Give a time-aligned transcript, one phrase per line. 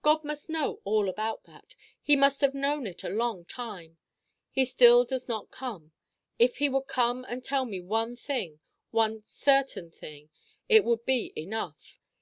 [0.00, 1.74] God must know all about that.
[2.00, 3.98] He must have known it a long time.
[4.50, 5.92] He still does not come.
[6.38, 8.60] If he would come and tell me one thing,
[8.90, 10.30] one certain thing,
[10.66, 12.00] it would be enough.